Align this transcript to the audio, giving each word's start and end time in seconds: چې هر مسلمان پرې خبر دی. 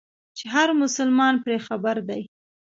چې 0.37 0.45
هر 0.53 0.69
مسلمان 0.81 1.35
پرې 1.43 1.57
خبر 1.67 1.97
دی. 2.09 2.21